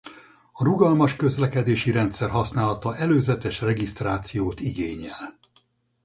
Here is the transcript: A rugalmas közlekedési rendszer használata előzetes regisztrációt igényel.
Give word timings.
A 0.51 0.63
rugalmas 0.63 1.15
közlekedési 1.15 1.91
rendszer 1.91 2.29
használata 2.29 2.95
előzetes 2.95 3.61
regisztrációt 3.61 4.59
igényel. 4.59 5.37